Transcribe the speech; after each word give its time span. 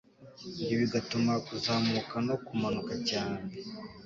ibyo 0.61 0.75
bigatuma 0.83 1.31
kuzamuka 1.47 2.15
no 2.27 2.35
kumanuka 2.45 2.93
cyane 3.09 3.39